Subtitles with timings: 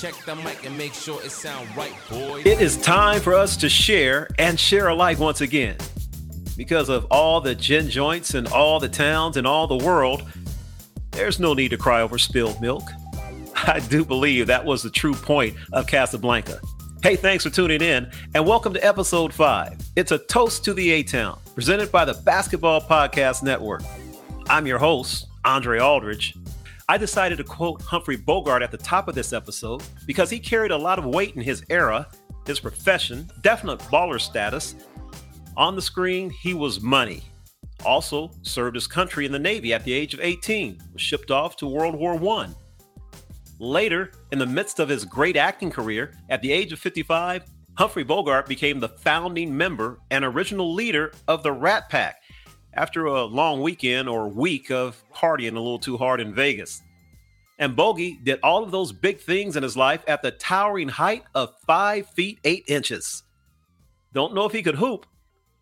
[0.00, 2.46] Check the mic and make sure it sound right, boys.
[2.46, 5.76] It is time for us to share and share alike once again.
[6.56, 10.22] Because of all the gin joints and all the towns and all the world,
[11.10, 12.84] there's no need to cry over spilled milk.
[13.66, 16.62] I do believe that was the true point of Casablanca.
[17.02, 19.78] Hey, thanks for tuning in and welcome to episode five.
[19.96, 23.82] It's a toast to the A Town, presented by the Basketball Podcast Network.
[24.48, 26.39] I'm your host, Andre Aldridge.
[26.90, 30.72] I decided to quote Humphrey Bogart at the top of this episode because he carried
[30.72, 32.08] a lot of weight in his era,
[32.48, 34.74] his profession, definite baller status.
[35.56, 37.22] On the screen, he was money.
[37.86, 41.54] Also served his country in the Navy at the age of 18, was shipped off
[41.58, 42.48] to World War I.
[43.60, 47.44] Later, in the midst of his great acting career, at the age of 55,
[47.74, 52.20] Humphrey Bogart became the founding member and original leader of the Rat Pack,
[52.74, 56.82] after a long weekend or week of partying a little too hard in Vegas.
[57.60, 61.24] And Bogey did all of those big things in his life at the towering height
[61.34, 63.22] of five feet eight inches.
[64.14, 65.04] Don't know if he could hoop,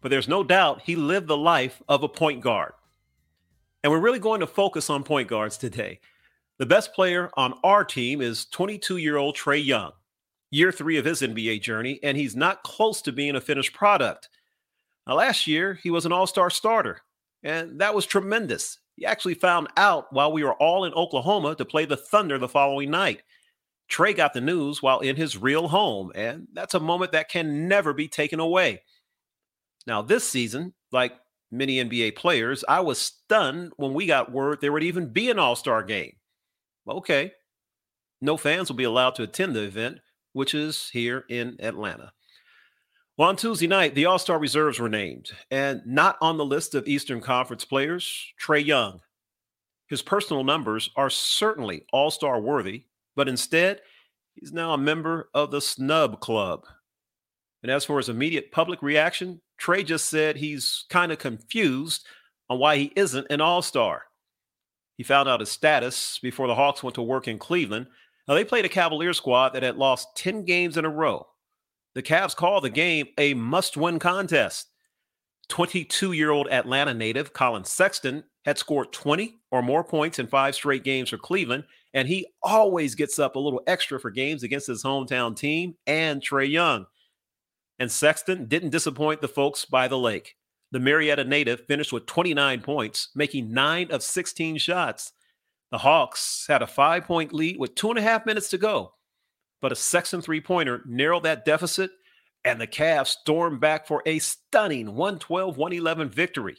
[0.00, 2.72] but there's no doubt he lived the life of a point guard.
[3.82, 5.98] And we're really going to focus on point guards today.
[6.58, 9.90] The best player on our team is 22 year old Trae Young,
[10.52, 14.28] year three of his NBA journey, and he's not close to being a finished product.
[15.04, 17.00] Now, last year, he was an all star starter,
[17.42, 18.78] and that was tremendous.
[18.98, 22.48] He actually found out while we were all in Oklahoma to play the Thunder the
[22.48, 23.22] following night.
[23.88, 27.68] Trae got the news while in his real home, and that's a moment that can
[27.68, 28.82] never be taken away.
[29.86, 31.12] Now, this season, like
[31.52, 35.38] many NBA players, I was stunned when we got word there would even be an
[35.38, 36.14] all star game.
[36.88, 37.32] Okay,
[38.20, 40.00] no fans will be allowed to attend the event,
[40.32, 42.12] which is here in Atlanta.
[43.18, 46.76] Well, on Tuesday night, the All Star reserves were named, and not on the list
[46.76, 49.00] of Eastern Conference players, Trae Young.
[49.88, 52.84] His personal numbers are certainly All Star worthy,
[53.16, 53.80] but instead,
[54.36, 56.64] he's now a member of the Snub Club.
[57.64, 62.06] And as for his immediate public reaction, Trae just said he's kind of confused
[62.48, 64.04] on why he isn't an All Star.
[64.96, 67.88] He found out his status before the Hawks went to work in Cleveland.
[68.28, 71.26] Now, they played a Cavalier squad that had lost 10 games in a row
[71.94, 74.70] the Cavs call the game a must win contest.
[75.48, 80.54] 22 year old Atlanta native Collin Sexton had scored 20 or more points in five
[80.54, 84.66] straight games for Cleveland, and he always gets up a little extra for games against
[84.66, 86.86] his hometown team and Trae Young.
[87.78, 90.36] And Sexton didn't disappoint the folks by the lake.
[90.70, 95.12] The Marietta native finished with 29 points, making nine of 16 shots.
[95.70, 98.92] The Hawks had a five point lead with two and a half minutes to go
[99.60, 101.90] but a Sexton three pointer narrowed that deficit,
[102.44, 106.56] and the Cavs stormed back for a stunning 112 111 victory.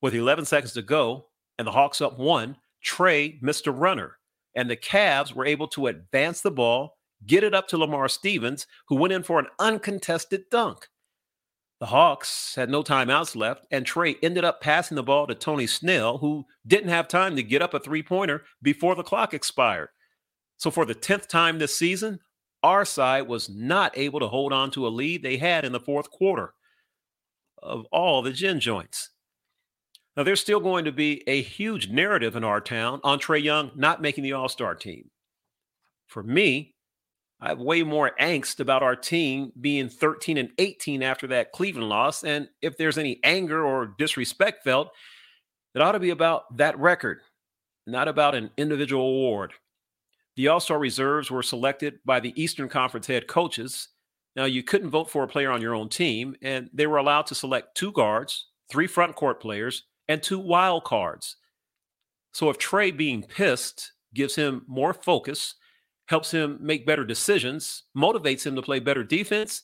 [0.00, 1.28] With 11 seconds to go
[1.58, 4.18] and the Hawks up one, Trae missed a runner,
[4.54, 6.96] and the Cavs were able to advance the ball,
[7.26, 10.88] get it up to Lamar Stevens, who went in for an uncontested dunk.
[11.78, 15.66] The Hawks had no timeouts left, and Trey ended up passing the ball to Tony
[15.66, 19.88] Snell, who didn't have time to get up a three pointer before the clock expired.
[20.62, 22.20] So for the 10th time this season,
[22.62, 25.80] our side was not able to hold on to a lead they had in the
[25.80, 26.54] fourth quarter
[27.60, 29.10] of all the gin joints.
[30.16, 33.72] Now, there's still going to be a huge narrative in our town on Trae Young
[33.74, 35.10] not making the All Star team.
[36.06, 36.76] For me,
[37.40, 41.88] I have way more angst about our team being 13 and 18 after that Cleveland
[41.88, 42.22] loss.
[42.22, 44.92] And if there's any anger or disrespect felt,
[45.74, 47.18] it ought to be about that record,
[47.84, 49.54] not about an individual award.
[50.36, 53.88] The All Star reserves were selected by the Eastern Conference head coaches.
[54.34, 57.26] Now, you couldn't vote for a player on your own team, and they were allowed
[57.26, 61.36] to select two guards, three front court players, and two wild cards.
[62.32, 65.54] So, if Trae being pissed gives him more focus,
[66.06, 69.62] helps him make better decisions, motivates him to play better defense,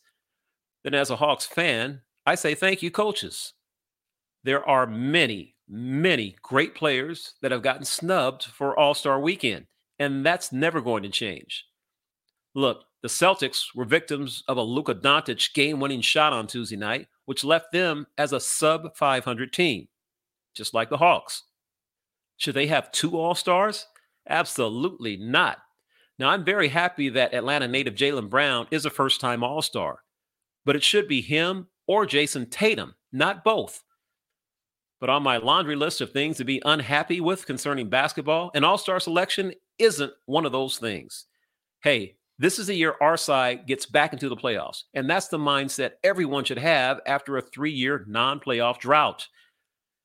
[0.84, 3.54] then as a Hawks fan, I say thank you, coaches.
[4.44, 9.66] There are many, many great players that have gotten snubbed for All Star weekend
[9.98, 11.64] and that's never going to change.
[12.54, 17.44] Look, the Celtics were victims of a Luka Doncic game-winning shot on Tuesday night, which
[17.44, 19.88] left them as a sub 500 team,
[20.54, 21.44] just like the Hawks.
[22.38, 23.86] Should they have two All-Stars?
[24.28, 25.58] Absolutely not.
[26.18, 30.00] Now, I'm very happy that Atlanta native Jaylen Brown is a first-time All-Star,
[30.64, 33.82] but it should be him or Jayson Tatum, not both.
[35.00, 38.78] But on my laundry list of things to be unhappy with concerning basketball, an all
[38.78, 41.26] star selection isn't one of those things.
[41.82, 44.84] Hey, this is the year our side gets back into the playoffs.
[44.94, 49.26] And that's the mindset everyone should have after a three year non playoff drought.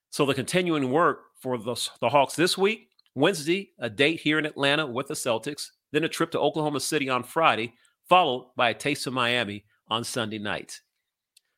[0.10, 4.46] So the continuing work for the, the Hawks this week, Wednesday, a date here in
[4.46, 5.70] Atlanta with the Celtics.
[5.92, 7.74] then a trip to Oklahoma City on Friday,
[8.10, 10.82] followed by a taste of Miami on Sunday night.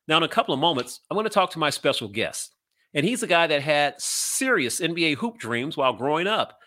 [0.08, 2.54] Now, in a couple of moments, I'm going to talk to my special guest.
[2.94, 6.60] And he's a guy that had serious NBA hoop dreams while growing up.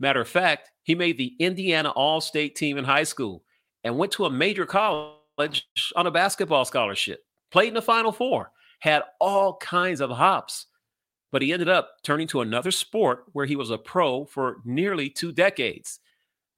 [0.00, 3.44] Matter of fact, he made the Indiana All State team in high school
[3.84, 5.64] and went to a major college
[5.96, 10.66] on a basketball scholarship, played in the Final Four, had all kinds of hops.
[11.30, 15.08] But he ended up turning to another sport where he was a pro for nearly
[15.08, 16.00] two decades.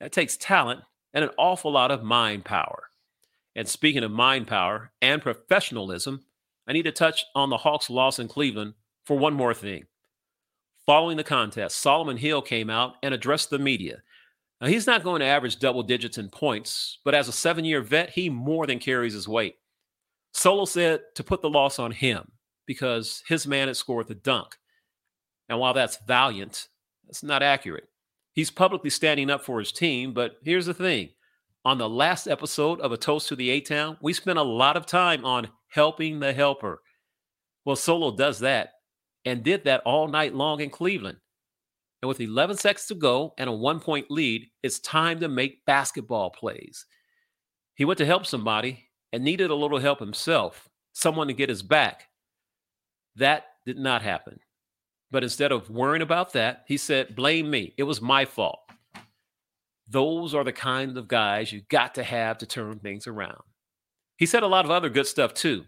[0.00, 0.80] That takes talent
[1.12, 2.84] and an awful lot of mind power.
[3.54, 6.24] And speaking of mind power and professionalism,
[6.66, 8.74] I need to touch on the Hawks' loss in Cleveland
[9.04, 9.84] for one more thing.
[10.86, 14.02] Following the contest, Solomon Hill came out and addressed the media.
[14.60, 17.80] Now, he's not going to average double digits in points, but as a seven year
[17.80, 19.56] vet, he more than carries his weight.
[20.32, 22.30] Solo said to put the loss on him
[22.66, 24.56] because his man had scored the dunk.
[25.48, 26.68] And while that's valiant,
[27.06, 27.88] that's not accurate.
[28.32, 31.10] He's publicly standing up for his team, but here's the thing.
[31.64, 34.76] On the last episode of A Toast to the A Town, we spent a lot
[34.76, 36.82] of time on helping the helper.
[37.64, 38.70] Well, Solo does that
[39.24, 41.18] and did that all night long in Cleveland.
[42.04, 45.64] And with 11 seconds to go and a one point lead, it's time to make
[45.64, 46.84] basketball plays.
[47.76, 51.62] He went to help somebody and needed a little help himself, someone to get his
[51.62, 52.08] back.
[53.16, 54.40] That did not happen.
[55.10, 57.72] But instead of worrying about that, he said, Blame me.
[57.78, 58.60] It was my fault.
[59.88, 63.40] Those are the kind of guys you got to have to turn things around.
[64.18, 65.64] He said a lot of other good stuff too.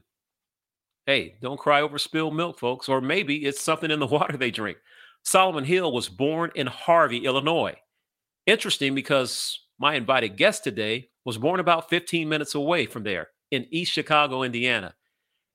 [1.06, 2.90] Hey, don't cry over spilled milk, folks.
[2.90, 4.76] Or maybe it's something in the water they drink.
[5.26, 7.74] Solomon Hill was born in Harvey, Illinois.
[8.46, 13.66] Interesting because my invited guest today was born about 15 minutes away from there in
[13.72, 14.94] East Chicago, Indiana.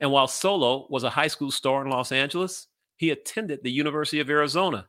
[0.02, 4.20] And while Solo was a high school star in Los Angeles, he attended the University
[4.20, 4.88] of Arizona.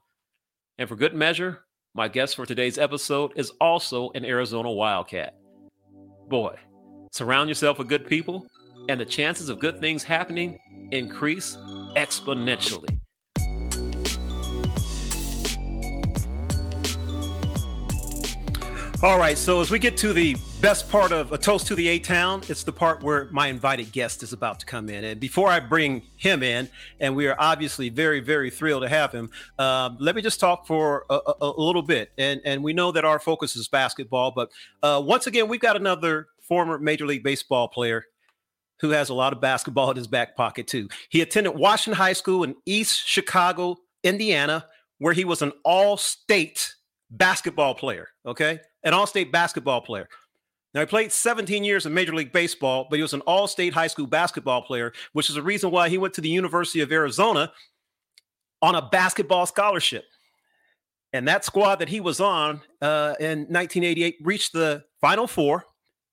[0.79, 1.61] And for good measure,
[1.95, 5.37] my guest for today's episode is also an Arizona Wildcat.
[6.29, 6.57] Boy,
[7.13, 8.49] surround yourself with good people
[8.89, 10.59] and the chances of good things happening
[10.91, 11.57] increase
[11.95, 12.99] exponentially.
[19.03, 21.89] All right, so as we get to the best part of a toast to the
[21.89, 25.03] A Town, it's the part where my invited guest is about to come in.
[25.03, 26.69] And before I bring him in,
[27.01, 29.29] and we are obviously very, very thrilled to have him,
[29.59, 32.13] um, let me just talk for a, a, a, little bit.
[32.17, 34.53] And and we know that our focus is basketball, but
[34.85, 38.05] uh, once again, we've got another former Major League Baseball player
[38.83, 40.89] who has a lot of basketball in his back pocket too.
[41.09, 44.67] He attended Washington High School in East Chicago, Indiana,
[44.99, 46.77] where he was an all-state
[47.13, 48.09] basketball player.
[48.27, 50.09] Okay, an all-state basketball player.
[50.75, 53.75] Now, he played 17 years in Major League Baseball, but he was an all state
[53.75, 56.91] high school basketball player, which is the reason why he went to the University of
[56.91, 57.53] Arizona
[58.63, 60.05] on a basketball scholarship.
[61.13, 65.67] And that squad that he was on uh, in 1988 reached the Final Four,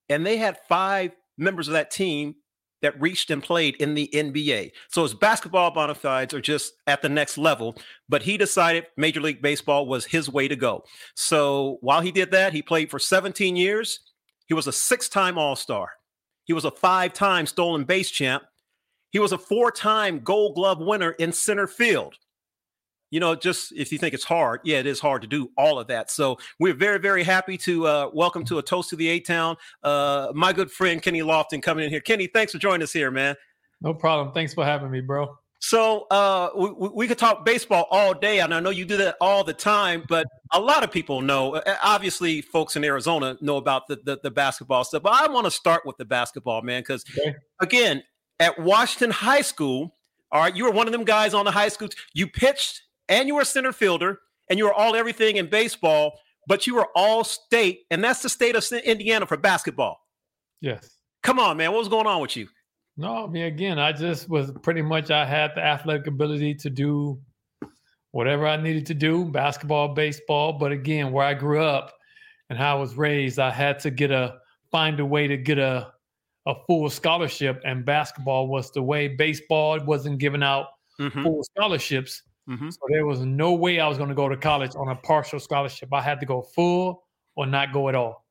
[0.10, 2.36] and they had five members of that team
[2.82, 4.72] that reached and played in the NBA.
[4.90, 7.76] So his basketball bona fides are just at the next level.
[8.08, 10.84] But he decided Major League Baseball was his way to go.
[11.16, 14.00] So while he did that, he played for 17 years.
[14.48, 15.92] He was a six time All Star.
[16.46, 18.44] He was a five time stolen base champ.
[19.12, 22.16] He was a four time gold glove winner in center field
[23.12, 25.80] you know, just if you think it's hard, yeah, it is hard to do all
[25.80, 26.12] of that.
[26.12, 29.58] So we're very, very happy to uh, welcome to a toast to the A Town,
[29.84, 32.02] uh, my good friend Kenny Lofton coming in here.
[32.02, 33.36] Kenny, thanks for joining us here, man.
[33.82, 34.34] No problem.
[34.34, 35.38] Thanks for having me, bro.
[35.62, 39.18] So uh, we, we, could talk baseball all day, and I know you do that
[39.20, 40.04] all the time.
[40.08, 41.62] But a lot of people know.
[41.84, 45.04] Obviously, folks in Arizona know about the the, the basketball stuff.
[45.04, 47.36] But I want to start with the basketball, man, because okay.
[47.60, 48.04] again,
[48.40, 49.96] at Washington High School,
[50.32, 51.90] all right, you were one of them guys on the high school.
[52.14, 56.20] You pitched and you were a center fielder and you were all everything in baseball,
[56.48, 60.00] but you were all state, and that's the state of Indiana for basketball.
[60.62, 60.90] Yes.
[61.22, 61.72] Come on, man.
[61.72, 62.48] What was going on with you?
[62.98, 66.70] No, I mean, again, I just was pretty much, I had the athletic ability to
[66.70, 67.20] do
[68.12, 70.54] whatever I needed to do basketball, baseball.
[70.54, 71.94] But again, where I grew up
[72.50, 74.40] and how I was raised, I had to get a,
[74.72, 75.94] find a way to get a,
[76.46, 79.08] a full scholarship, and basketball was the way.
[79.08, 80.68] Baseball wasn't giving out
[81.00, 81.24] mm-hmm.
[81.24, 82.24] full scholarships.
[82.50, 82.70] Mm-hmm.
[82.70, 85.40] So there was no way I was going to go to college on a partial
[85.40, 85.90] scholarship.
[85.94, 87.04] I had to go full
[87.36, 88.26] or not go at all.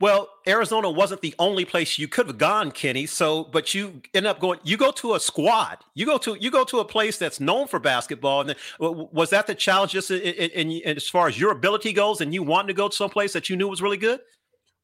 [0.00, 3.04] Well, Arizona wasn't the only place you could have gone, Kenny.
[3.06, 4.60] So, but you end up going.
[4.62, 5.78] You go to a squad.
[5.94, 8.42] You go to you go to a place that's known for basketball.
[8.42, 11.92] And then, was that the challenge, just in, in, in, as far as your ability
[11.92, 14.20] goes, and you wanting to go to some place that you knew was really good?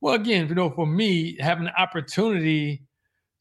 [0.00, 2.82] Well, again, you know, for me, having the opportunity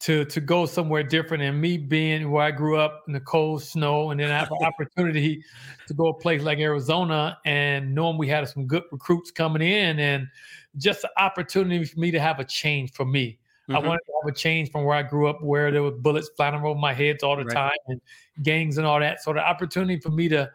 [0.04, 1.42] to to go somewhere different.
[1.42, 4.50] And me being where I grew up in the cold snow, and then I have
[4.52, 5.42] an opportunity
[5.86, 9.98] to go a place like Arizona, and knowing we had some good recruits coming in,
[9.98, 10.28] and
[10.76, 13.38] just the opportunity for me to have a change for me.
[13.68, 13.76] Mm-hmm.
[13.76, 16.28] I wanted to have a change from where I grew up, where there were bullets
[16.36, 17.54] flying over my head all the right.
[17.54, 18.00] time, and
[18.42, 19.22] gangs and all that.
[19.22, 20.50] So the opportunity for me to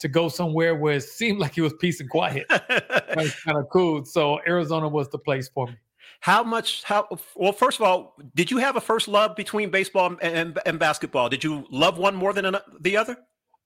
[0.00, 2.46] to go somewhere where it seemed like it was peace and quiet
[3.16, 4.04] was kind of cool.
[4.04, 5.76] So Arizona was the place for me.
[6.20, 6.84] How much?
[6.84, 7.52] How well?
[7.52, 11.30] First of all, did you have a first love between baseball and, and, and basketball?
[11.30, 13.16] Did you love one more than the other?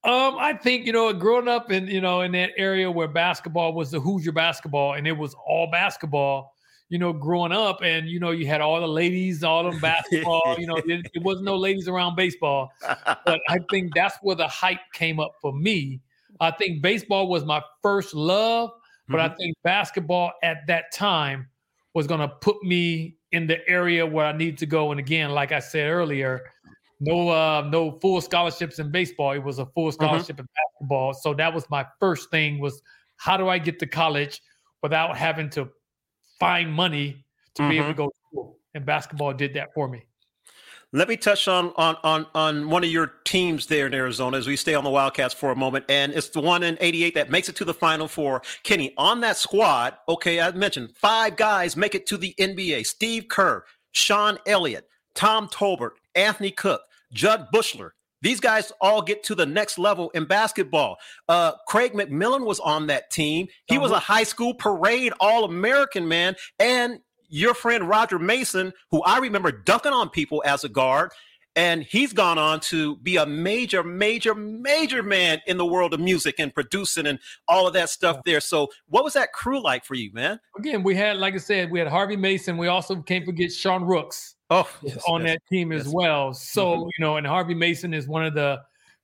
[0.04, 3.73] Um, I think you know, growing up in you know in that area where basketball
[3.73, 6.54] was the Hoosier basketball, and it was all basketball.
[6.90, 10.54] You know, growing up, and you know, you had all the ladies, all them basketball.
[10.58, 14.46] you know, it, it wasn't no ladies around baseball, but I think that's where the
[14.46, 16.00] hype came up for me.
[16.38, 18.70] I think baseball was my first love,
[19.08, 19.32] but mm-hmm.
[19.32, 21.49] I think basketball at that time
[21.94, 24.90] was going to put me in the area where I need to go.
[24.90, 26.42] And again, like I said earlier,
[27.00, 29.32] no uh, no full scholarships in baseball.
[29.32, 29.94] It was a full mm-hmm.
[29.94, 30.42] scholarship mm-hmm.
[30.42, 30.48] in
[30.80, 31.14] basketball.
[31.14, 32.82] So that was my first thing was
[33.16, 34.40] how do I get to college
[34.82, 35.68] without having to
[36.38, 37.24] find money
[37.54, 37.70] to mm-hmm.
[37.70, 38.02] be able to mm-hmm.
[38.02, 38.58] go to school?
[38.74, 40.04] And basketball did that for me.
[40.96, 44.46] Let me touch on, on on on one of your teams there in Arizona as
[44.46, 47.30] we stay on the Wildcats for a moment, and it's the one in '88 that
[47.30, 48.42] makes it to the Final Four.
[48.62, 53.26] Kenny, on that squad, okay, I mentioned five guys make it to the NBA: Steve
[53.26, 54.86] Kerr, Sean Elliott,
[55.16, 56.82] Tom Tolbert, Anthony Cook,
[57.12, 57.90] Jud Buechler.
[58.22, 60.98] These guys all get to the next level in basketball.
[61.28, 63.48] Uh, Craig McMillan was on that team.
[63.66, 67.00] He was a high school parade All American man, and
[67.34, 71.10] your friend Roger Mason, who I remember dunking on people as a guard,
[71.56, 75.98] and he's gone on to be a major, major, major man in the world of
[76.00, 78.40] music and producing and all of that stuff there.
[78.40, 80.38] So, what was that crew like for you, man?
[80.56, 82.56] Again, we had, like I said, we had Harvey Mason.
[82.56, 84.36] We also can't forget Sean Rooks.
[84.50, 85.86] Oh, yes, on yes, that team yes.
[85.86, 86.34] as well.
[86.34, 86.82] So, mm-hmm.
[86.82, 88.60] you know, and Harvey Mason is one of the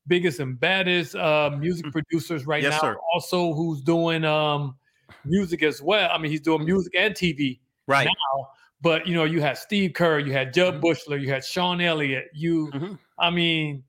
[0.07, 1.93] biggest and baddest uh, music mm-hmm.
[1.93, 2.79] producers right now.
[2.79, 2.97] Sir.
[3.13, 4.77] Also, who's doing um,
[5.25, 6.09] music as well.
[6.13, 7.59] I mean, he's doing music and TV
[7.91, 8.51] right now.
[8.83, 10.85] But you know, you had Steve Kerr, you had Jud mm-hmm.
[10.85, 12.31] Buechler, you had Sean Elliott.
[12.33, 12.95] You, mm-hmm.
[13.19, 13.85] I mean,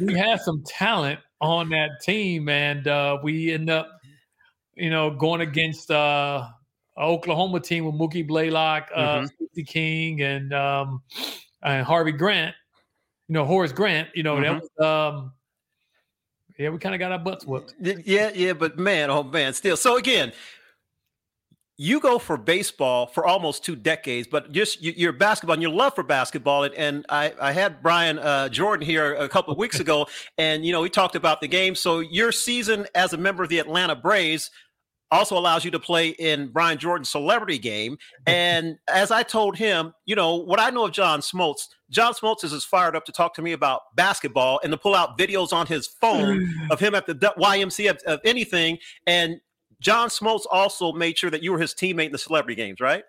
[0.00, 3.88] we had some talent on that team, and uh, we end up,
[4.74, 6.46] you know, going against uh,
[6.98, 9.62] Oklahoma team with Mookie Blaylock, uh, mm-hmm.
[9.62, 11.02] King, and um,
[11.62, 12.54] and Harvey Grant.
[13.28, 14.08] You know, Horace Grant.
[14.14, 14.58] You know, mm-hmm.
[14.58, 15.14] that was.
[15.14, 15.32] Um,
[16.58, 17.74] yeah, we kind of got our butts whooped.
[17.80, 19.76] Yeah, yeah, but man, oh man, still.
[19.76, 20.32] So again,
[21.76, 25.94] you go for baseball for almost two decades, but just your basketball and your love
[25.94, 26.64] for basketball.
[26.64, 30.06] And, and I, I, had Brian uh, Jordan here a couple of weeks ago,
[30.38, 31.74] and you know we talked about the game.
[31.74, 34.50] So your season as a member of the Atlanta Braves
[35.10, 37.98] also allows you to play in Brian Jordan's celebrity game.
[38.26, 41.66] And as I told him, you know what I know of John Smoltz.
[41.90, 44.94] John Smoltz is as fired up to talk to me about basketball and to pull
[44.94, 48.78] out videos on his phone of him at the YMCA of, of anything.
[49.06, 49.40] And
[49.80, 53.04] John Smoltz also made sure that you were his teammate in the celebrity games, right?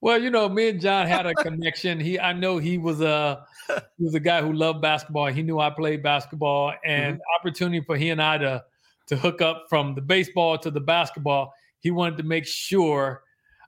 [0.00, 1.98] Well, you know, me and John had a connection.
[1.98, 3.44] He, I know he was a
[3.98, 5.26] he was a guy who loved basketball.
[5.26, 7.40] He knew I played basketball, and mm-hmm.
[7.40, 8.64] opportunity for he and I to
[9.08, 11.52] to hook up from the baseball to the basketball.
[11.80, 13.22] He wanted to make sure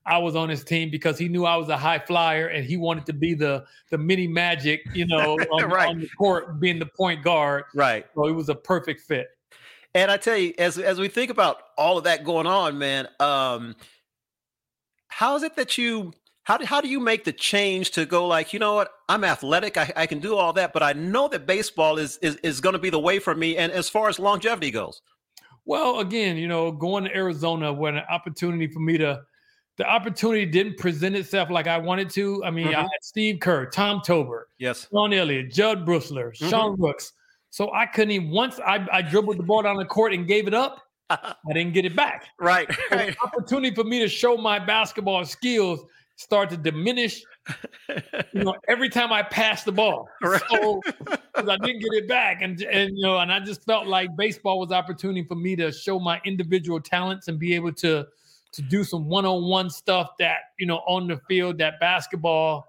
[0.06, 2.76] I was on his team because he knew I was a high flyer, and he
[2.76, 5.88] wanted to be the the mini magic, you know, on, right.
[5.88, 7.64] on the court, being the point guard.
[7.74, 8.06] Right.
[8.14, 9.28] So it was a perfect fit.
[9.94, 13.08] And I tell you, as as we think about all of that going on, man,
[13.18, 13.74] um,
[15.08, 16.12] how is it that you
[16.44, 18.90] how do, how do you make the change to go like you know what?
[19.08, 19.76] I'm athletic.
[19.76, 22.72] I, I can do all that but i know that baseball is is, is going
[22.72, 25.02] to be the way for me and as far as longevity goes.
[25.66, 29.22] Well again you know going to arizona when an opportunity for me to
[29.76, 32.42] the opportunity didn't present itself like i wanted to.
[32.44, 32.76] I mean mm-hmm.
[32.76, 34.88] i had steve kerr tom Tober, yes.
[34.90, 36.48] Sean elliott Jud buechler mm-hmm.
[36.48, 37.12] sean rooks
[37.50, 40.46] so I couldn't even once I, I dribbled the ball down the court and gave
[40.46, 42.26] it up, I didn't get it back.
[42.38, 42.68] Right.
[42.90, 43.16] right.
[43.24, 45.84] opportunity for me to show my basketball skills
[46.16, 47.22] start to diminish.
[48.32, 50.40] You know, every time I passed the ball, right.
[50.50, 50.80] so
[51.34, 54.60] I didn't get it back, and and you know, and I just felt like baseball
[54.60, 58.06] was opportunity for me to show my individual talents and be able to
[58.52, 62.66] to do some one on one stuff that you know on the field that basketball.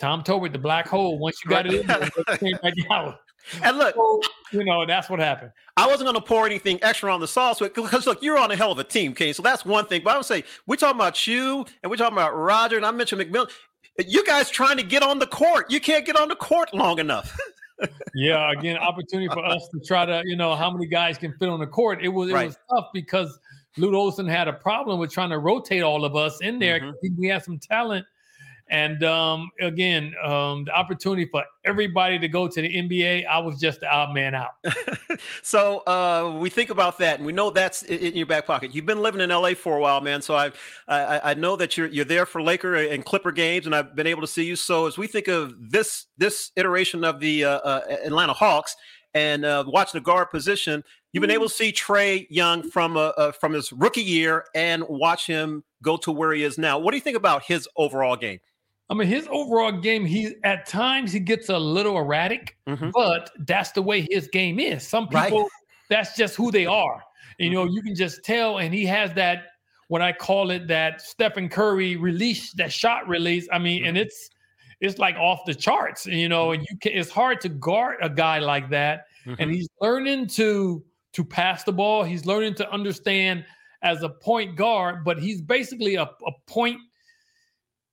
[0.00, 1.18] Tom Tolbert, the black hole.
[1.20, 3.20] Once you got it in, it came back out.
[3.62, 4.20] And look, so,
[4.52, 5.52] you know, that's what happened.
[5.76, 8.56] I wasn't going to pour anything extra on the sauce because look, you're on a
[8.56, 9.34] hell of a team, Kane.
[9.34, 10.02] So that's one thing.
[10.04, 12.90] But I would say we're talking about you and we're talking about Roger, and I
[12.90, 13.50] mentioned McMillan.
[14.06, 15.70] You guys trying to get on the court.
[15.70, 17.36] You can't get on the court long enough.
[18.14, 21.48] yeah, again, opportunity for us to try to, you know, how many guys can fit
[21.48, 22.02] on the court.
[22.02, 22.46] It was it right.
[22.46, 23.38] was tough because
[23.76, 26.80] Lute Olson had a problem with trying to rotate all of us in there.
[26.80, 27.20] Mm-hmm.
[27.20, 28.06] We had some talent
[28.70, 33.58] And um, again, um, the opportunity for everybody to go to the NBA, I was
[33.58, 34.52] just the odd man out.
[35.42, 38.72] so uh, we think about that, and we know that's in your back pocket.
[38.72, 40.22] You've been living in LA for a while, man.
[40.22, 40.52] So I
[40.86, 44.06] I, I know that you're you're there for Laker and Clipper games, and I've been
[44.06, 44.54] able to see you.
[44.54, 48.76] So as we think of this this iteration of the uh, uh, Atlanta Hawks
[49.14, 53.08] and uh, watching the guard position, you've been able to see Trae Young from uh,
[53.16, 56.78] uh, from his rookie year and watch him go to where he is now.
[56.78, 58.38] What do you think about his overall game?
[58.90, 62.90] I mean, his overall game, he at times he gets a little erratic, mm-hmm.
[62.92, 64.86] but that's the way his game is.
[64.86, 65.50] Some people, right.
[65.88, 67.00] that's just who they are.
[67.38, 69.44] You know, you can just tell, and he has that
[69.88, 73.48] what I call it that Stephen Curry release, that shot release.
[73.52, 74.02] I mean, and mm-hmm.
[74.02, 74.30] it's
[74.80, 78.10] it's like off the charts, you know, and you can it's hard to guard a
[78.10, 79.06] guy like that.
[79.24, 79.42] Mm-hmm.
[79.42, 82.02] And he's learning to to pass the ball.
[82.02, 83.44] He's learning to understand
[83.82, 86.78] as a point guard, but he's basically a, a point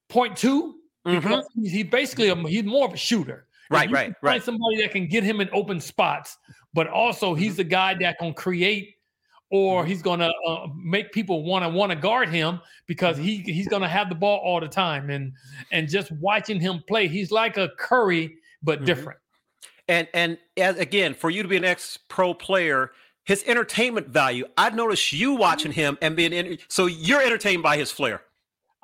[0.09, 0.75] point two
[1.15, 1.63] because mm-hmm.
[1.63, 3.47] he's, basically a, he's more of a shooter.
[3.69, 4.41] Right, right, right.
[4.41, 6.37] Somebody that can get him in open spots,
[6.73, 7.57] but also he's mm-hmm.
[7.57, 8.95] the guy that can create
[9.49, 9.89] or mm-hmm.
[9.89, 13.25] he's going to uh, make people want to want to guard him because mm-hmm.
[13.25, 15.33] he he's going to have the ball all the time and
[15.71, 18.85] and just watching him play he's like a Curry but mm-hmm.
[18.85, 19.19] different.
[19.87, 22.91] And and as, again, for you to be an ex pro player,
[23.23, 24.45] his entertainment value.
[24.57, 28.21] I've noticed you watching him and being in, so you're entertained by his flair.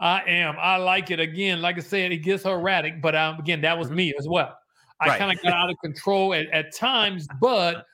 [0.03, 0.57] I am.
[0.59, 1.21] I like it.
[1.21, 3.95] Again, like I said, it gets erratic, but um, again, that was mm-hmm.
[3.95, 4.53] me as well.
[4.99, 5.17] I right.
[5.17, 7.85] kind of got out of control at, at times, but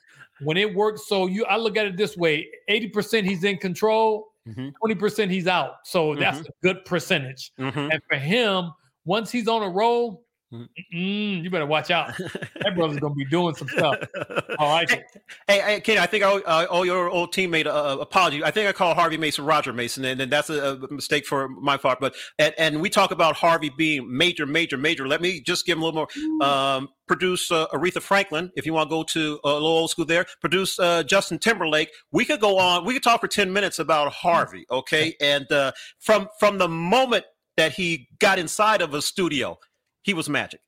[0.42, 3.58] when it works, so you, I look at it this way: eighty percent he's in
[3.58, 4.98] control, 20 mm-hmm.
[4.98, 5.74] percent he's out.
[5.84, 6.48] So that's mm-hmm.
[6.48, 7.52] a good percentage.
[7.60, 7.92] Mm-hmm.
[7.92, 8.72] And for him,
[9.04, 12.16] once he's on a roll, Mm, you better watch out.
[12.16, 13.96] that brother's gonna be doing some stuff.
[14.58, 14.90] All right.
[14.90, 15.04] Hey,
[15.46, 18.42] hey, hey Kenny, I think I owe, I owe your old teammate a uh, apology.
[18.42, 21.48] I think I call Harvey Mason Roger Mason, and, and that's a, a, mistake for
[21.48, 22.00] my part.
[22.00, 25.06] But and, and, we talk about Harvey being major, major, major.
[25.06, 26.08] Let me just give him a little
[26.40, 26.48] more.
[26.48, 29.90] Um, produce uh, Aretha Franklin, if you want to go to uh, a little old
[29.90, 30.26] school there.
[30.40, 31.90] Produce uh, Justin Timberlake.
[32.10, 32.84] We could go on.
[32.84, 34.66] We could talk for ten minutes about Harvey.
[34.68, 37.24] Okay, and uh, from from the moment
[37.56, 39.58] that he got inside of a studio
[40.02, 40.60] he was magic.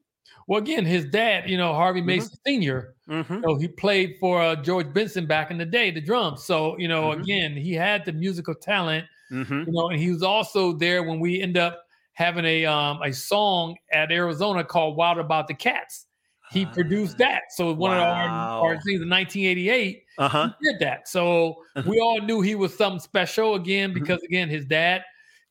[0.47, 2.07] Well, again, his dad, you know, Harvey mm-hmm.
[2.09, 2.63] Mason mm-hmm.
[2.63, 3.35] Sr., mm-hmm.
[3.35, 6.45] You know, he played for uh, George Benson back in the day, the drums.
[6.45, 7.23] So, you know, mm-hmm.
[7.23, 9.61] again, he had the musical talent, mm-hmm.
[9.67, 13.13] you know, and he was also there when we end up having a um, a
[13.13, 16.07] song at Arizona called Wild About the Cats.
[16.51, 17.43] He produced ah, that.
[17.51, 18.03] So one wow.
[18.03, 20.51] of our, our things in 1988, uh-huh.
[20.61, 21.09] he did that.
[21.09, 24.01] So we all knew he was something special again mm-hmm.
[24.01, 25.03] because again, his dad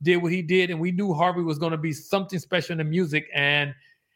[0.01, 2.77] did what he did, and we knew Harvey was going to be something special in
[2.79, 3.71] the music, and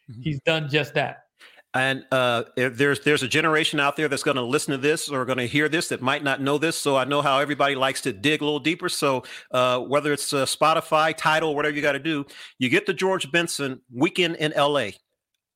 [0.09, 0.21] mm-hmm.
[0.21, 1.25] he's done just that.
[1.73, 5.25] And uh, there's there's a generation out there that's going to listen to this or
[5.25, 6.77] going to hear this that might not know this.
[6.77, 8.87] So I know how everybody likes to dig a little deeper.
[8.87, 12.25] So uh, whether it's uh, Spotify, Tidal, whatever you got to do,
[12.59, 14.95] you get the George Benson Weekend in L.A.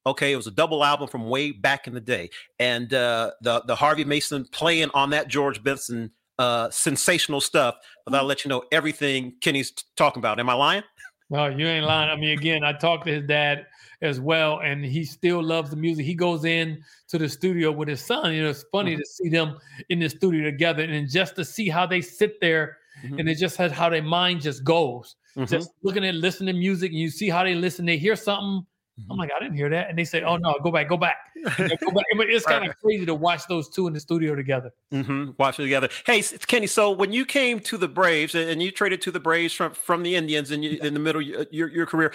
[0.05, 3.63] Okay, it was a double album from way back in the day, and uh, the
[3.65, 7.75] the Harvey Mason playing on that George Benson uh, sensational stuff,
[8.05, 10.39] but I'll let you know everything Kenny's t- talking about.
[10.39, 10.83] Am I lying?
[11.29, 12.09] No, you ain't lying.
[12.09, 13.67] I mean, again, I talked to his dad
[14.01, 16.05] as well, and he still loves the music.
[16.05, 18.33] He goes in to the studio with his son.
[18.33, 19.01] You know, it's funny mm-hmm.
[19.01, 22.77] to see them in the studio together, and just to see how they sit there,
[23.03, 23.19] mm-hmm.
[23.19, 25.17] and it just has how their mind just goes.
[25.35, 25.53] Mm-hmm.
[25.53, 27.85] Just looking at listening to music, and you see how they listen.
[27.85, 28.65] They hear something,
[29.09, 29.89] I'm like, I didn't hear that.
[29.89, 31.17] And they say, oh, no, go back, go back.
[31.57, 32.05] go back.
[32.15, 34.71] It's kind of crazy to watch those two in the studio together.
[34.93, 35.31] Mm-hmm.
[35.37, 35.89] Watch it together.
[36.05, 39.53] Hey, Kenny, so when you came to the Braves and you traded to the Braves
[39.53, 42.13] from, from the Indians in, in the middle of your, your career,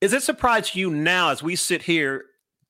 [0.00, 2.24] is it surprised you now as we sit here,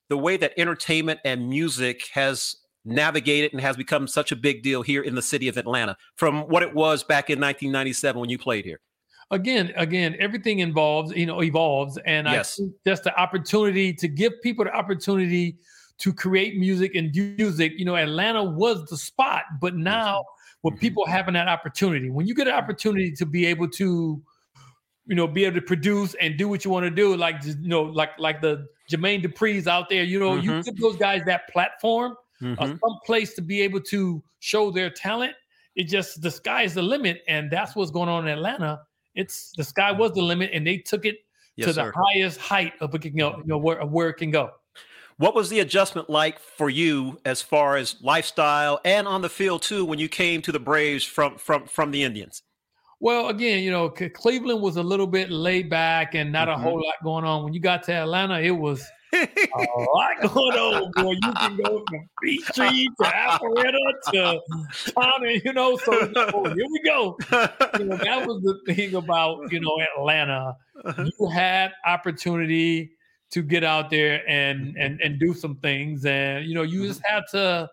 [0.08, 4.82] the way that entertainment and music has navigated and has become such a big deal
[4.82, 8.38] here in the city of Atlanta from what it was back in 1997 when you
[8.38, 8.80] played here?
[9.30, 11.98] Again, again, everything involves, you know, evolves.
[12.06, 12.54] And yes.
[12.54, 15.58] I think just the opportunity to give people the opportunity
[15.98, 17.72] to create music and do music.
[17.76, 20.24] You know, Atlanta was the spot, but now
[20.62, 20.80] with mm-hmm.
[20.80, 24.22] people having that opportunity, when you get an opportunity to be able to,
[25.06, 27.54] you know, be able to produce and do what you want to do, like you
[27.60, 30.50] know, like like the Jermaine Dupri's out there, you know, mm-hmm.
[30.50, 32.62] you give those guys that platform, uh, mm-hmm.
[32.62, 35.34] uh, some place to be able to show their talent.
[35.76, 38.80] It just the sky is the limit, and that's what's going on in Atlanta
[39.14, 41.18] it's the sky was the limit, and they took it
[41.56, 44.30] yes, to the highest height of it can go, you know, where, where it can
[44.30, 44.50] go.
[45.16, 49.62] What was the adjustment like for you as far as lifestyle and on the field
[49.62, 52.42] too when you came to the Braves from from from the Indians?
[52.98, 56.60] Well, again, you know, Cleveland was a little bit laid back and not mm-hmm.
[56.60, 57.44] a whole lot going on.
[57.44, 61.12] When you got to Atlanta, it was a lot going on, boy.
[61.12, 64.40] You can go from Peachtree to Alpharetta to
[64.92, 65.76] Town, you know.
[65.76, 67.16] So oh, here we go.
[67.78, 70.56] You know, that was the thing about you know Atlanta.
[70.98, 72.92] You had opportunity
[73.30, 77.02] to get out there and and and do some things, and you know you just
[77.04, 77.70] had to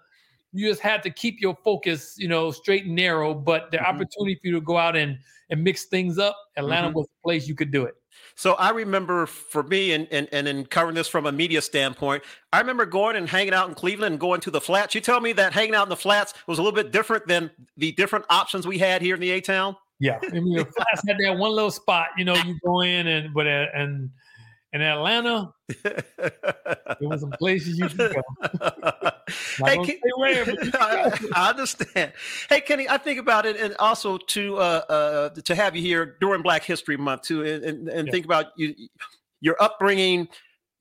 [0.54, 3.34] you just had to keep your focus, you know, straight and narrow.
[3.34, 3.86] But the mm-hmm.
[3.86, 5.18] opportunity for you to go out and
[5.50, 6.98] and mix things up, Atlanta mm-hmm.
[6.98, 7.96] was the place you could do it.
[8.36, 12.24] So I remember for me, and, and and in covering this from a media standpoint,
[12.54, 14.96] I remember going and hanging out in Cleveland and going to the flats.
[14.96, 17.52] You tell me that hanging out in the flats was a little bit different than
[17.78, 19.76] the different options we had here in the A town.
[20.00, 22.08] Yeah, I mean the flats had that one little spot.
[22.18, 24.10] You know, you go in and but uh, and
[24.74, 25.54] in Atlanta,
[25.84, 26.04] there
[27.02, 28.22] was some places you could go.
[29.66, 30.00] hey, Ken,
[30.80, 32.14] I, I, understand.
[32.50, 36.18] Hey, Kenny, I think about it, and also to uh, uh, to have you here
[36.22, 38.12] during Black History Month too, and and, and yeah.
[38.12, 38.74] think about you,
[39.42, 40.30] your upbringing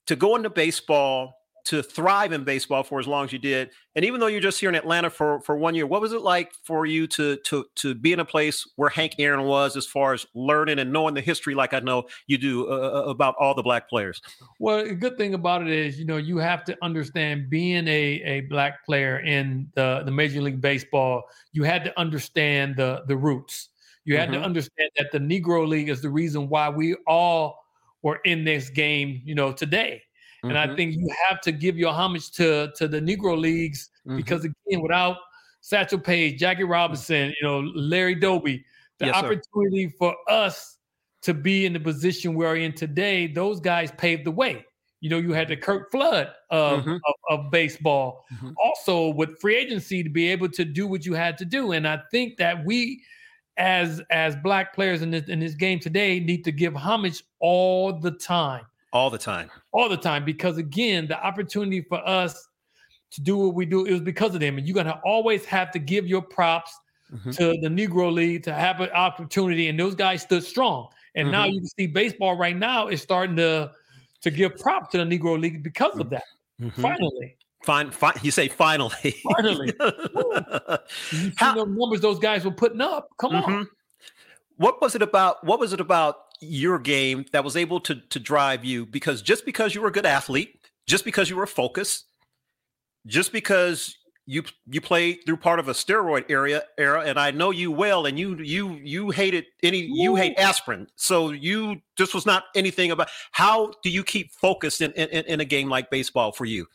[0.07, 1.39] to go into baseball
[1.70, 3.70] to thrive in baseball for as long as you did.
[3.94, 6.20] And even though you're just here in Atlanta for for one year, what was it
[6.20, 9.87] like for you to to to be in a place where Hank Aaron was, as
[9.87, 13.11] far as learning and knowing the history, like I know you do uh, uh, uh
[13.11, 14.20] about all the black players?
[14.59, 18.20] Well, the good thing about it is, you know, you have to understand being a
[18.24, 21.22] a black player in the the Major League Baseball.
[21.52, 23.68] You had to understand the the roots.
[24.04, 24.40] You had mm-hmm.
[24.40, 27.64] to understand that the Negro League is the reason why we all
[28.02, 30.02] were in this game, you know, today
[30.42, 30.70] and mm-hmm.
[30.70, 34.16] I think you have to give your homage to to the Negro leagues mm-hmm.
[34.16, 35.18] because again, without
[35.61, 38.64] Satchel Paige, Jackie Robinson, you know, Larry Doby,
[38.98, 39.94] the yes, opportunity sir.
[39.98, 40.79] for us
[41.22, 44.64] to be in the position we're in today, those guys paved the way.
[45.00, 46.92] You know, you had the Curt Flood of, mm-hmm.
[46.92, 48.24] of, of, baseball.
[48.35, 48.50] Mm-hmm.
[48.62, 51.88] Also, with free agency to be able to do what you had to do, and
[51.88, 53.03] I think that we,
[53.57, 57.98] as as black players in this in this game today, need to give homage all
[57.98, 59.50] the time all the time.
[59.72, 60.24] All the time.
[60.24, 62.48] Because again, the opportunity for us
[63.12, 64.59] to do what we do is because of them.
[64.59, 66.76] And you're gonna always have to give your props
[67.12, 67.31] mm-hmm.
[67.33, 69.68] to the Negro League to have an opportunity.
[69.68, 70.88] And those guys stood strong.
[71.14, 71.33] And mm-hmm.
[71.33, 73.72] now you can see baseball right now is starting to
[74.22, 76.24] to give props to the Negro League because of that.
[76.61, 76.83] Mm-hmm.
[76.83, 77.37] Finally.
[77.64, 78.14] Fine, fine.
[78.22, 79.14] You say finally.
[79.35, 79.72] Finally.
[79.81, 80.79] you
[81.11, 83.09] see How, the numbers those guys were putting up.
[83.18, 83.42] Come on.
[83.42, 83.62] Mm-hmm.
[84.57, 85.44] What was it about?
[85.44, 89.44] What was it about your game that was able to to drive you because just
[89.44, 92.07] because you were a good athlete, just because you were focused,
[93.07, 97.50] just because you you played through part of a steroid era era and I know
[97.50, 102.26] you well and you you you hated any you hate aspirin so you this was
[102.26, 106.31] not anything about how do you keep focused in, in in a game like baseball
[106.31, 106.66] for you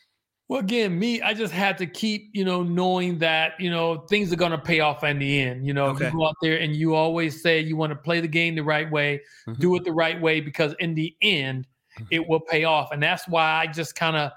[0.48, 4.32] well, again, me, I just had to keep, you know, knowing that, you know, things
[4.32, 5.66] are going to pay off in the end.
[5.66, 6.06] You know, okay.
[6.06, 8.64] you go out there and you always say you want to play the game the
[8.64, 9.60] right way, mm-hmm.
[9.60, 11.66] do it the right way, because in the end,
[11.98, 12.08] mm-hmm.
[12.12, 12.92] it will pay off.
[12.92, 14.32] And that's why I just kind of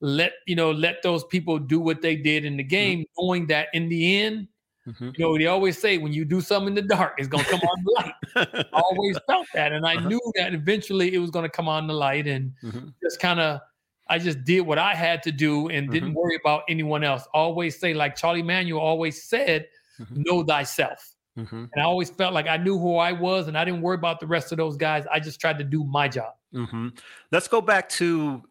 [0.00, 2.68] let, you know, let those people do what they did in the mm-hmm.
[2.68, 3.24] game, mm-hmm.
[3.24, 4.48] knowing that in the end,
[4.86, 5.10] Mm-hmm.
[5.16, 7.60] You know, they always say when you do something in the dark, it's gonna come
[7.60, 8.66] on the light.
[8.70, 10.08] I always felt that, and I uh-huh.
[10.08, 12.88] knew that eventually it was gonna come on the light, and mm-hmm.
[13.02, 13.60] just kind of
[14.06, 16.18] I just did what I had to do and didn't mm-hmm.
[16.18, 17.26] worry about anyone else.
[17.32, 19.66] Always say, like Charlie Manuel always said,
[19.98, 20.22] mm-hmm.
[20.22, 21.14] know thyself.
[21.38, 21.64] Mm-hmm.
[21.72, 24.20] And I always felt like I knew who I was and I didn't worry about
[24.20, 25.04] the rest of those guys.
[25.10, 26.34] I just tried to do my job.
[26.54, 26.88] Mm-hmm.
[27.32, 28.42] Let's go back to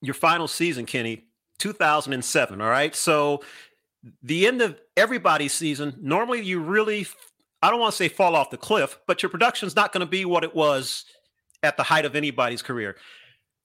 [0.00, 1.26] your final season, Kenny,
[1.58, 2.60] 2007.
[2.60, 2.94] All right.
[2.94, 3.42] So,
[4.22, 7.06] the end of everybody's season, normally you really,
[7.62, 10.06] I don't want to say fall off the cliff, but your production's not going to
[10.06, 11.04] be what it was
[11.62, 12.96] at the height of anybody's career.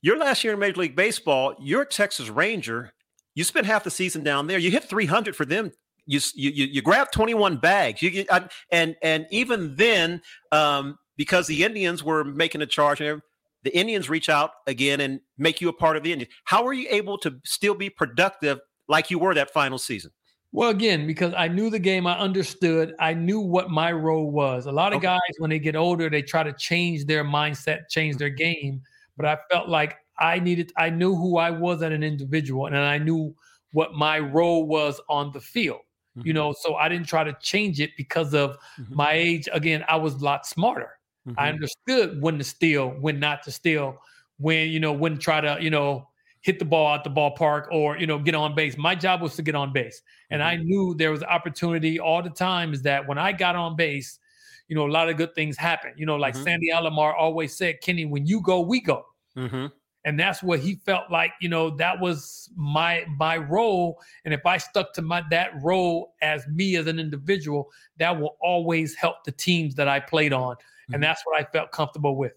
[0.06, 2.94] Your last year in Major League Baseball, you're a Texas Ranger.
[3.34, 4.60] You spent half the season down there.
[4.60, 5.72] You hit 300 for them.
[6.06, 8.04] You you you grabbed 21 bags.
[8.04, 8.26] You, you
[8.72, 13.20] and and even then, um, because the Indians were making a charge, and
[13.64, 16.32] the Indians reach out again and make you a part of the Indians.
[16.44, 20.12] How were you able to still be productive like you were that final season?
[20.52, 24.68] Well, again, because I knew the game, I understood, I knew what my role was.
[24.68, 25.08] A lot of okay.
[25.08, 28.84] guys, when they get older, they try to change their mindset, change their game
[29.18, 32.78] but I felt like I needed, I knew who I was as an individual and
[32.78, 33.36] I knew
[33.72, 35.82] what my role was on the field.
[36.18, 36.28] Mm-hmm.
[36.28, 38.96] You know, so I didn't try to change it because of mm-hmm.
[38.96, 39.50] my age.
[39.52, 40.92] Again, I was a lot smarter.
[41.28, 41.40] Mm-hmm.
[41.40, 44.02] I understood when to steal, when not to steal,
[44.38, 46.08] when, you know, when to try to, you know,
[46.42, 48.78] hit the ball at the ballpark or, you know, get on base.
[48.78, 50.02] My job was to get on base.
[50.30, 50.66] And I mm-hmm.
[50.66, 54.20] knew there was opportunity all the time is that when I got on base,
[54.68, 55.94] you know, a lot of good things happen.
[55.96, 56.44] You know, like mm-hmm.
[56.44, 59.06] Sandy Alomar always said, Kenny, when you go, we go.
[59.38, 59.68] Mm-hmm.
[60.06, 64.00] And that's what he felt like, you know, that was my my role.
[64.24, 68.38] And if I stuck to my that role as me as an individual, that will
[68.40, 70.56] always help the teams that I played on.
[70.56, 70.94] Mm-hmm.
[70.94, 72.34] And that's what I felt comfortable with.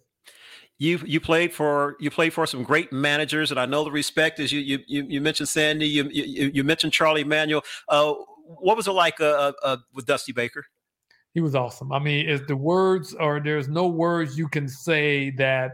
[0.78, 4.40] You you played for you played for some great managers, and I know the respect
[4.40, 7.64] is you you you, you mentioned Sandy, you, you, you mentioned Charlie Manuel.
[7.88, 8.14] Uh,
[8.46, 10.64] what was it like uh, uh, with Dusty Baker?
[11.38, 11.92] He was awesome.
[11.92, 15.70] I mean, if the words or there's no words you can say that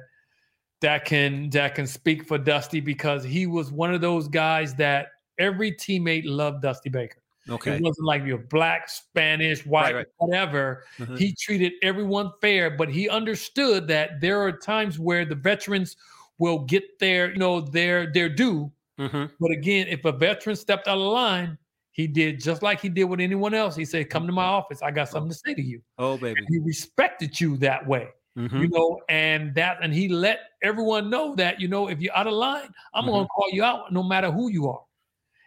[0.82, 5.06] that can that can speak for Dusty because he was one of those guys that
[5.38, 7.22] every teammate loved Dusty Baker.
[7.48, 7.76] Okay.
[7.76, 10.06] It wasn't like you're black, Spanish, white, Right, right.
[10.18, 10.84] whatever.
[10.98, 11.16] Mhm.
[11.18, 15.96] He treated everyone fair, but he understood that there are times where the veterans
[16.36, 18.70] will get their, you know, their their due.
[18.98, 19.30] Mhm.
[19.40, 21.56] But again, if a veteran stepped out of line,
[21.94, 23.76] he did just like he did with anyone else.
[23.76, 24.82] He said, "Come to my office.
[24.82, 26.40] I got something to say to you." Oh baby.
[26.48, 28.60] He respected you that way, Mhm.
[28.62, 32.26] you know, and that, and he let everyone know that, you know, if you're out
[32.26, 34.82] of line, I'm going to call you out no matter who you are.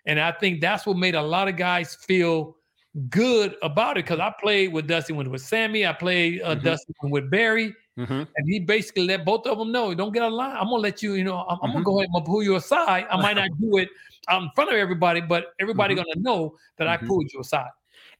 [0.05, 2.55] And I think that's what made a lot of guys feel
[3.09, 5.85] good about it because I played with Dusty when it was Sammy.
[5.85, 6.63] I played uh, Mhm.
[6.63, 8.27] Dusty with Barry, Mhm.
[8.35, 10.55] and he basically let both of them know, don't get out of line.
[10.55, 11.73] I'm gonna let you, you know, I'm, I'm Mhm.
[11.73, 13.07] gonna go ahead and pull you aside.
[13.09, 13.89] I might not do it
[14.31, 15.97] in front of everybody, but everybody Mhm.
[15.97, 17.07] gonna know that I Mhm.
[17.07, 17.71] pulled you aside.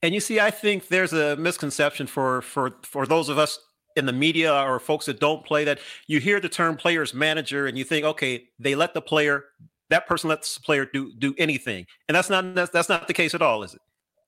[0.01, 3.59] And you see, I think there's a misconception for for for those of us
[3.95, 7.65] in the media or folks that don't play that you hear the term players manager
[7.67, 9.45] and you think, okay, they let the player
[9.89, 13.13] that person lets the player do do anything, and that's not that's, that's not the
[13.13, 13.81] case at all, is it?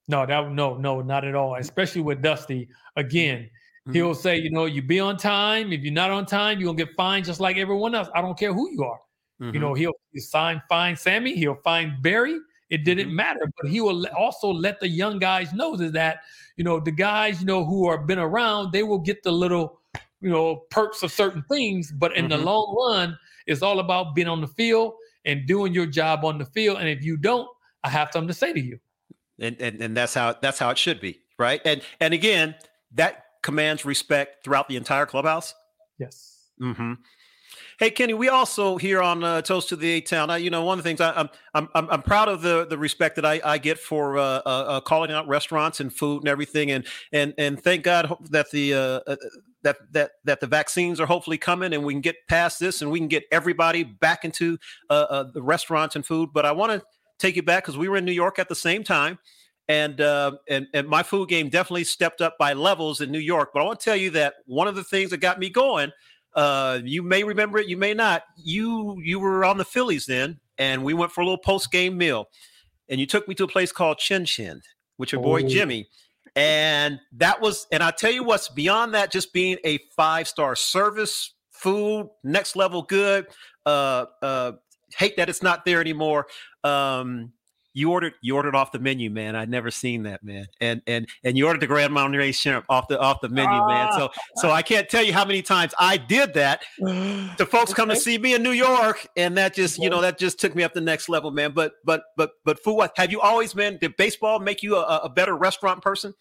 [0.07, 1.55] No, that no, no, not at all.
[1.55, 2.67] Especially with Dusty.
[2.95, 3.49] Again,
[3.87, 3.93] Mhm.
[3.93, 5.71] he'll say, you know, you be on time.
[5.71, 8.09] If you're not on time, you're gonna get fined just like everyone else.
[8.13, 8.99] I don't care who you are.
[9.41, 9.53] Mhm.
[9.53, 12.37] You know, he'll, he'll sign fine Sammy, he'll find Barry.
[12.69, 13.13] It didn't Mhm.
[13.13, 16.21] matter, but he will also let the young guys know that,
[16.57, 19.79] you know the guys you know who are been around, they will get the little
[20.21, 21.91] you know perks of certain things.
[21.91, 22.43] But in the Mhm.
[22.43, 24.93] long run, it's all about being on the field
[25.25, 26.77] and doing your job on the field.
[26.79, 27.47] And if you don't,
[27.83, 28.79] I have something to say to you.
[29.41, 31.61] and, and and that's how that's how it should be, right?
[31.63, 32.55] And and again,
[32.91, 35.53] that commands respect throughout the entire clubhouse.
[35.99, 36.49] Yes.
[36.59, 36.93] hmm
[37.79, 40.29] Hey Kenny, we also here on uh, Toast to the A Town.
[40.29, 42.67] I, you know, one of the things I, I'm I'm I'm I'm proud of the
[42.67, 46.23] the respect that I, I get for uh, uh, uh, calling out restaurants and food
[46.23, 49.15] and everything, and and and thank God that the uh, uh,
[49.63, 52.91] that that that the vaccines are hopefully coming and we can get past this and
[52.91, 54.57] we can get everybody back into
[54.89, 56.31] the restaurants and food.
[56.33, 56.85] But I want to
[57.17, 59.19] take you back because we were in New York at the same time.
[59.69, 63.51] And, uh, and and my food game definitely stepped up by levels in New York.
[63.53, 65.91] But I want to tell you that one of the things that got me going
[66.35, 68.23] uh, you may remember it, you may not.
[68.37, 71.97] You you were on the Phillies then, and we went for a little post game
[71.97, 72.29] meal,
[72.87, 74.61] and you took me to a place called Chin Chin
[74.97, 75.47] with your boy Oh.
[75.47, 75.87] Jimmy,
[76.35, 77.67] and that was.
[77.71, 82.55] And I tell you what's beyond that, just being a five star service, food, next
[82.55, 83.27] level good.
[83.65, 84.51] Uh, uh,
[84.95, 86.27] hate that it's not there anymore.
[86.63, 87.33] Um,
[87.73, 89.35] you ordered you ordered off the menu, man.
[89.35, 90.47] I'd never seen that, man.
[90.59, 93.91] And and and you ordered the Grand Marnier shrimp off the off the menu, man.
[93.91, 96.63] So so I can't tell you how many times I did that
[97.37, 100.17] the folks come to see me in New York, and that just you know that
[100.17, 101.51] just took me up the next level, man.
[101.51, 103.77] But but but but for what have you always been?
[103.77, 106.13] Did baseball make you a, a better restaurant person?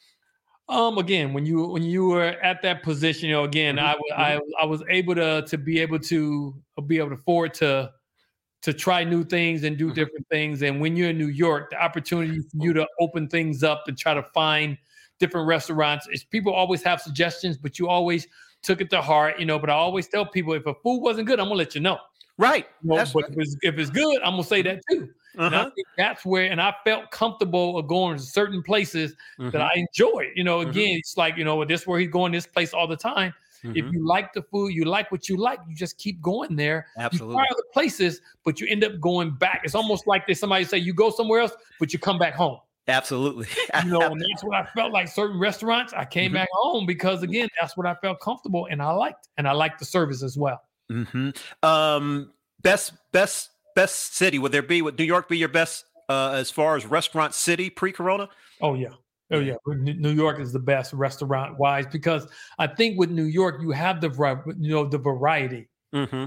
[0.69, 3.93] Um, again, when you when you were at that position, you know, again, Mhm, I,
[3.93, 6.55] w- I I was able to to be able to
[6.87, 7.91] be able to afford to
[8.63, 9.93] to try new things and do Mhm.
[9.93, 10.63] different things.
[10.63, 13.97] And when you're in New York, the opportunity for you to open things up and
[13.97, 14.77] try to find
[15.19, 18.27] different restaurants is people always have suggestions, but you always
[18.63, 19.59] took it to heart, you know.
[19.59, 21.99] But I always tell people if a food wasn't good, I'm gonna let you know.
[22.37, 22.67] Right.
[22.83, 25.13] You know, That's but if it's, if it's good, I'm gonna say that too.
[25.45, 25.71] And I Uh-huh.
[25.75, 29.15] think that's where, and I felt comfortable of going to certain places
[29.53, 29.63] that Mhm.
[29.63, 30.31] I enjoy.
[30.35, 30.71] You know, Mhm.
[30.71, 33.35] again, it's like, you know, this where he's going this place all the time.
[33.63, 33.93] If Mhm.
[33.93, 36.87] you like the food, you like what you like, you just keep going there.
[36.97, 37.37] You Absolutely.
[37.37, 39.63] try other places, but you end up going back.
[39.65, 42.59] It's almost like there's somebody say you go somewhere else, but you come back home.
[42.87, 43.47] Absolutely.
[43.85, 45.93] You know, and that's what I felt like certain restaurants.
[45.93, 46.35] I came Mhm.
[46.35, 49.29] back home because again, that's what I felt comfortable and I liked.
[49.37, 50.63] And I liked the service as well.
[50.89, 51.31] hmm
[51.63, 54.81] Um, best best best city would there be?
[54.83, 58.29] Would New York be your best uh, as far as restaurant city pre-corona?
[58.63, 58.89] Oh yeah.
[59.31, 62.27] Oh yeah, New York is the best restaurant wise because
[62.59, 64.11] I think with New York you have the
[64.59, 65.69] you know the variety.
[65.95, 66.25] Mm-hmm.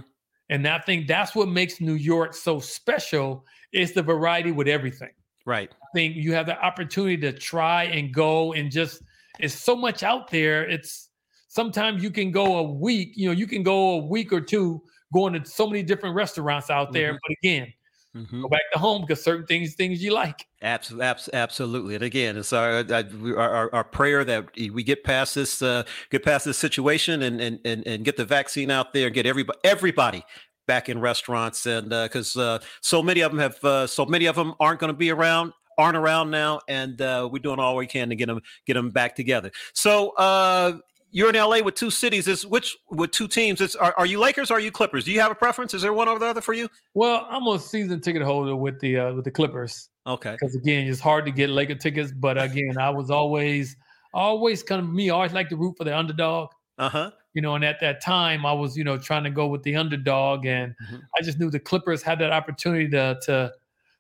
[0.49, 5.11] And I think that's what makes New York so special is the variety with everything.
[5.45, 5.71] Right.
[5.71, 9.01] I think you have the opportunity to try and go and just
[9.39, 10.69] it's so much out there.
[10.69, 11.09] It's
[11.47, 14.81] sometimes you can go a week, you know, you can go a week or two
[15.13, 17.13] going to so many different restaurants out there.
[17.13, 17.19] Mhm.
[17.27, 17.73] But again,
[18.15, 18.41] Mm-hmm.
[18.41, 20.45] go back to home because certain things things you like.
[20.61, 21.95] Absolutely, absolutely.
[21.95, 26.25] And again, it's our, our our our prayer that we get past this, uh, get
[26.25, 29.57] past this situation, and and and and get the vaccine out there, and get everybody
[29.63, 30.25] everybody
[30.67, 34.35] back in restaurants, and because uh, so many of them have, uh, so many of
[34.35, 37.87] them aren't going to be around, aren't around now, and uh, we're doing all we
[37.87, 39.51] can to get them get them back together.
[39.73, 40.09] So.
[40.17, 40.79] Uh,
[41.11, 42.27] you're in LA with two cities.
[42.27, 43.61] Is which with two teams?
[43.61, 44.49] It's are, are you Lakers?
[44.49, 45.05] or Are you Clippers?
[45.05, 45.73] Do you have a preference?
[45.73, 46.69] Is there one over the other for you?
[46.93, 49.89] Well, I'm a season ticket holder with the uh, with the Clippers.
[50.07, 50.31] Okay.
[50.31, 53.75] Because again, it's hard to get Laker tickets, but again, I was always
[54.13, 55.09] always kind of me.
[55.09, 56.49] I always like to root for the underdog.
[56.77, 57.11] Uh huh.
[57.33, 59.75] You know, and at that time, I was you know trying to go with the
[59.75, 60.97] underdog, and mm-hmm.
[61.17, 63.51] I just knew the Clippers had that opportunity to to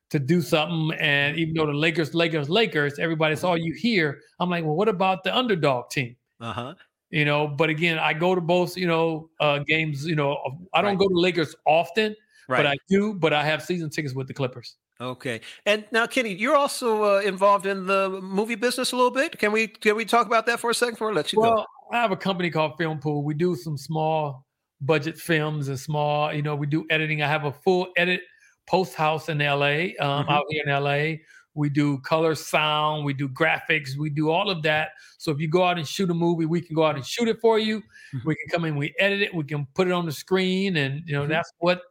[0.09, 0.97] to do something.
[0.99, 4.89] And even though the Lakers, Lakers, Lakers, everybody saw you here, I'm like, well, what
[4.89, 6.15] about the underdog team?
[6.39, 6.73] Uh huh.
[7.11, 10.05] You know, but again, I go to both, you know, uh, games.
[10.05, 10.37] You know,
[10.73, 10.99] I don't right.
[10.99, 12.15] go to Lakers often,
[12.47, 12.57] right.
[12.57, 13.13] but I do.
[13.13, 14.77] But I have season tickets with the Clippers.
[14.99, 19.37] Okay, and now Kenny, you're also uh, involved in the movie business a little bit.
[19.37, 21.55] Can we can we talk about that for a second before I let you well,
[21.55, 21.65] go?
[21.91, 23.23] I have a company called Film Pool.
[23.23, 24.45] We do some small
[24.81, 27.21] budget films and small, you know, we do editing.
[27.21, 28.21] I have a full edit
[28.67, 30.29] post house in LA, um, mm-hmm.
[30.29, 31.17] out here in LA.
[31.53, 34.91] We do color, sound, we do graphics, we do all of that.
[35.17, 37.27] So if you go out and shoot a movie, we can go out and shoot
[37.27, 37.79] it for you.
[37.79, 38.19] Mm-hmm.
[38.27, 41.03] We can come in, we edit it, we can put it on the screen, and
[41.05, 41.31] you know mm-hmm.
[41.31, 41.81] that's what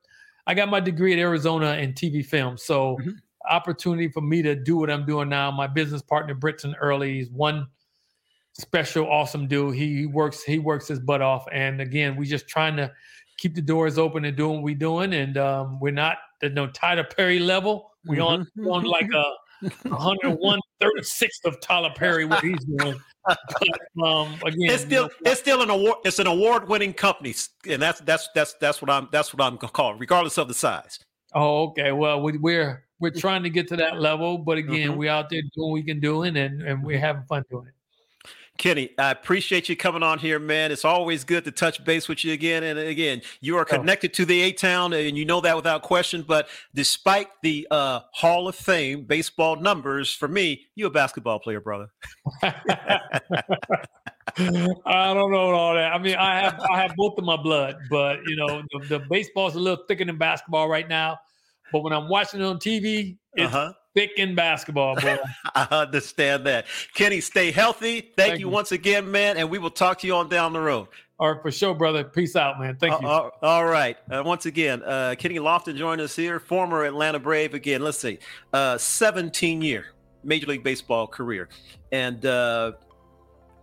[0.47, 2.57] I got my degree at Arizona in TV film.
[2.57, 3.11] So mm-hmm.
[3.51, 5.51] opportunity for me to do what I'm doing now.
[5.51, 7.67] My business partner Britton Early is one
[8.55, 9.75] special, awesome dude.
[9.75, 12.91] He, he works he works his butt off, and again, we just trying to
[13.37, 16.67] keep the doors open and doing what we're doing, and um, we're not there's no
[16.69, 17.91] Tyler Perry level.
[18.07, 18.67] We mm-hmm.
[18.67, 19.25] on on like a
[19.61, 22.99] 101 36th of Tyler Perry what he's doing.
[23.27, 23.39] But,
[24.03, 25.99] um, again, it's still you know, it's still an award.
[26.05, 27.35] It's an award winning company,
[27.69, 30.49] and that's that's that's that's what I'm that's what I'm gonna call, it, regardless of
[30.49, 30.99] the size.
[31.35, 31.93] Oh, okay.
[31.93, 34.99] Well, we, we're we're trying to get to that level, but again, mm-hmm.
[34.99, 37.75] we're out there doing what we can do, and and we're having fun doing it.
[38.61, 40.71] Kenny, I appreciate you coming on here, man.
[40.71, 42.63] It's always good to touch base with you again.
[42.63, 43.65] And again, you are oh.
[43.65, 46.21] connected to the A Town, and you know that without question.
[46.29, 51.63] But despite the uh, Hall of Fame baseball numbers, for me, you a basketball player,
[51.63, 51.87] brother.
[52.43, 52.53] I
[54.37, 55.95] don't know all that.
[55.95, 58.99] I mean, I have I have both of my blood, but you know, the, the
[59.09, 61.19] baseball's a little thicker than basketball right now.
[61.73, 65.19] But when I'm watching it on TV, it's uh-huh thick in basketball, boy.
[65.55, 66.67] I understand that.
[66.95, 68.01] Kenny, stay healthy.
[68.01, 69.37] Thank, Thank you, you, once again, man.
[69.37, 70.89] And we will talk to you on down the road.
[71.19, 72.03] All right, for sure, brother.
[72.03, 72.77] Peace out, man.
[72.77, 73.07] Thank you.
[73.07, 73.99] Uh, all right.
[74.11, 77.53] Uh, once again, uh, Kenny Lofton joined us here, former Atlanta Brave.
[77.53, 78.19] Again, let's see,
[78.55, 79.89] uh, 17 year
[80.25, 81.51] Major League Baseball career.
[81.93, 82.73] And uh,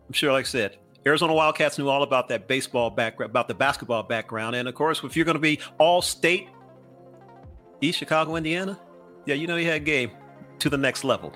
[0.07, 3.55] I'm sure, like I said, Arizona Wildcats knew all about that baseball background, about the
[3.55, 4.55] basketball background.
[4.55, 6.49] And of course, if you're going to be all state,
[7.81, 8.79] East Chicago, Indiana,
[9.27, 10.11] yeah, you know he had game
[10.59, 11.33] to the next level.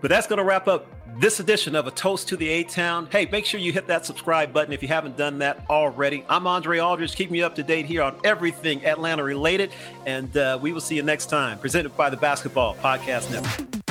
[0.00, 0.86] But that's going to wrap up
[1.20, 3.06] this edition of A Toast to the A Town.
[3.10, 6.24] Hey, make sure you hit that subscribe button if you haven't done that already.
[6.28, 9.70] I'm Andre Aldridge, keeping you up to date here on everything Atlanta related.
[10.04, 13.81] And uh, we will see you next time, presented by the Basketball Podcast Network.